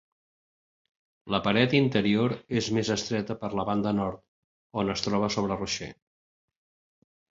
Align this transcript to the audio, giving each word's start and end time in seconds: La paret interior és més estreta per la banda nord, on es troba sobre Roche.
La 1.33 1.39
paret 1.47 1.75
interior 1.79 2.33
és 2.61 2.69
més 2.77 2.91
estreta 2.95 3.35
per 3.43 3.51
la 3.61 3.67
banda 3.69 3.91
nord, 3.99 4.25
on 4.85 4.91
es 4.95 5.05
troba 5.09 5.31
sobre 5.37 5.59
Roche. 5.61 5.91